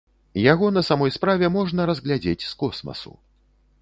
[0.51, 3.13] Яго на самой справе можна разглядзець з космасу.